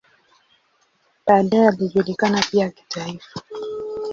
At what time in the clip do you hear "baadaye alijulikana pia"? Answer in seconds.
1.27-2.69